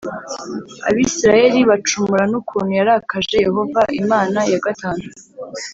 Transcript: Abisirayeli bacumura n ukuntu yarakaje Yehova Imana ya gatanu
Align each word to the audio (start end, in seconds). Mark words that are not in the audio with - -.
Abisirayeli 0.89 1.59
bacumura 1.69 2.23
n 2.31 2.33
ukuntu 2.39 2.71
yarakaje 2.79 3.35
Yehova 3.45 3.81
Imana 4.01 4.39
ya 4.51 4.59
gatanu 4.65 5.03